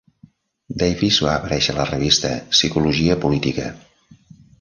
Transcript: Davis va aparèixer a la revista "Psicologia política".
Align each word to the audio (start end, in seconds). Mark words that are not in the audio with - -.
Davis 0.83 1.19
va 1.25 1.33
aparèixer 1.41 1.75
a 1.75 1.79
la 1.79 1.85
revista 1.89 2.31
"Psicologia 2.55 3.19
política". 3.27 3.67